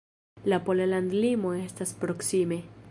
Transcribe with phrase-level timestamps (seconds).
[0.53, 2.63] La pola landlimo estas proksime.